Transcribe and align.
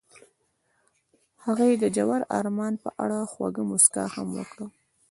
هغې 1.43 1.69
د 1.81 1.83
ژور 1.95 2.21
آرمان 2.37 2.73
په 2.83 2.89
اړه 3.03 3.19
خوږه 3.31 3.63
موسکا 3.69 4.05
هم 4.15 4.27
وکړه. 4.37 4.65